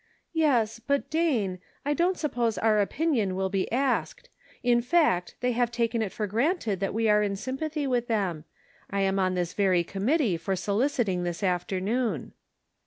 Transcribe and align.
Yes, 0.33 0.79
but, 0.79 1.11
Dane, 1.11 1.59
I 1.85 1.93
don't 1.93 2.17
suppose 2.17 2.57
our 2.57 2.81
opinion 2.81 3.35
will 3.35 3.49
be 3.49 3.71
asked; 3.71 4.29
in 4.63 4.81
fact, 4.81 5.35
they 5.41 5.51
have 5.51 5.69
taken 5.71 6.01
it 6.01 6.11
for 6.11 6.25
granted 6.25 6.79
that 6.79 6.95
we 6.95 7.07
are 7.07 7.21
in 7.21 7.35
sym 7.35 7.59
pathy 7.59 7.85
with 7.87 8.07
them; 8.07 8.45
I 8.89 9.01
am 9.01 9.19
on 9.19 9.35
this 9.35 9.53
very 9.53 9.83
com 9.83 10.07
mittee 10.07 10.39
for 10.39 10.55
soliciting 10.55 11.21
this 11.21 11.43
afternoon." 11.43 12.33